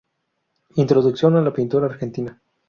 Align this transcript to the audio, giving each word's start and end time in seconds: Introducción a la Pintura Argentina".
Introducción 0.77 1.35
a 1.35 1.41
la 1.43 1.53
Pintura 1.53 1.85
Argentina". 1.85 2.41